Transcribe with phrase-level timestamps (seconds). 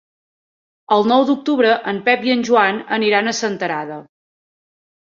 [0.95, 4.05] El nou d'octubre en Pep i en Joan aniran a Senterada.